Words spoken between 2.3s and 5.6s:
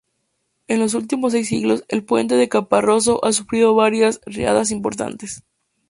de Caparroso ha sufrido varias riadas importantes.